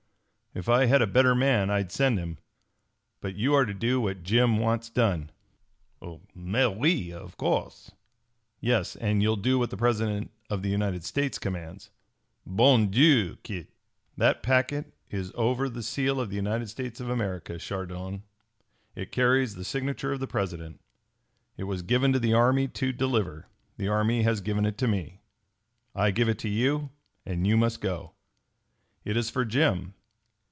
[0.53, 2.37] If I had a better man I'd send him,
[3.21, 5.31] but you are to do what Jim wants done."
[6.35, 7.91] "Mais, oui, of course."
[8.59, 8.97] "Yes.
[8.97, 11.89] And you'll do what the President of the United States commands."
[12.45, 13.69] "Bon Dieu, Kit!"
[14.17, 18.23] "That packet is over the seal of the United States of America, Chardon.
[18.93, 20.81] It carries the signature of the President.
[21.55, 23.47] It was given to the Army to deliver.
[23.77, 25.21] The Army has given it to me.
[25.95, 26.89] I give it to you,
[27.25, 28.11] and you must go.
[29.05, 29.93] It is for Jim.